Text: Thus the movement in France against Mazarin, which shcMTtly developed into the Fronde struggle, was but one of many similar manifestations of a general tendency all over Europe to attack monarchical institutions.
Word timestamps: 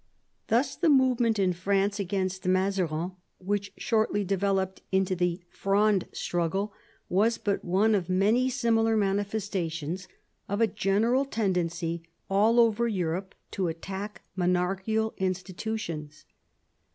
Thus 0.47 0.75
the 0.75 0.89
movement 0.89 1.37
in 1.37 1.53
France 1.53 1.99
against 1.99 2.47
Mazarin, 2.47 3.11
which 3.37 3.71
shcMTtly 3.75 4.25
developed 4.25 4.81
into 4.91 5.15
the 5.15 5.43
Fronde 5.47 6.07
struggle, 6.11 6.73
was 7.07 7.37
but 7.37 7.63
one 7.63 7.93
of 7.93 8.09
many 8.09 8.49
similar 8.49 8.97
manifestations 8.97 10.07
of 10.49 10.59
a 10.59 10.65
general 10.65 11.23
tendency 11.25 12.01
all 12.31 12.59
over 12.59 12.87
Europe 12.87 13.35
to 13.51 13.67
attack 13.67 14.23
monarchical 14.35 15.13
institutions. 15.19 16.25